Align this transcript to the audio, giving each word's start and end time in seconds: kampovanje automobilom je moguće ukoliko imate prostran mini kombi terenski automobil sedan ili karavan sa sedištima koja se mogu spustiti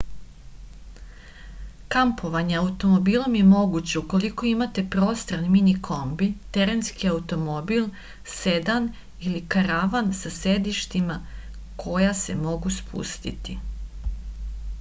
kampovanje 1.95 2.55
automobilom 2.59 3.35
je 3.39 3.43
moguće 3.49 3.99
ukoliko 3.99 4.47
imate 4.51 4.85
prostran 4.95 5.45
mini 5.57 5.75
kombi 5.89 6.29
terenski 6.57 7.11
automobil 7.11 7.87
sedan 8.37 8.91
ili 9.29 9.45
karavan 9.57 10.13
sa 10.23 10.35
sedištima 10.39 11.19
koja 11.85 12.13
se 12.27 12.35
mogu 12.47 12.73
spustiti 12.79 13.57